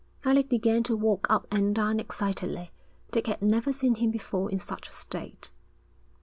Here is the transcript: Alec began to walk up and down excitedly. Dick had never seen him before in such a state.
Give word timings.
Alec 0.25 0.49
began 0.49 0.81
to 0.81 0.97
walk 0.97 1.27
up 1.29 1.45
and 1.51 1.75
down 1.75 1.99
excitedly. 1.99 2.71
Dick 3.11 3.27
had 3.27 3.39
never 3.43 3.71
seen 3.71 3.93
him 3.93 4.09
before 4.09 4.49
in 4.49 4.57
such 4.57 4.87
a 4.89 4.91
state. 4.91 5.51